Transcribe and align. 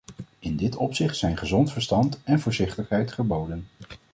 In 0.39 0.55
dit 0.57 0.75
opzicht 0.75 1.15
zijn 1.17 1.37
gezond 1.37 1.71
verstand 1.71 2.19
en 2.23 2.39
voorzichtigheid 2.39 3.11
geboden. 3.11 3.67